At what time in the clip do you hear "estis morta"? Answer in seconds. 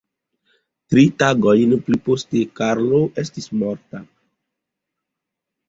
3.25-4.05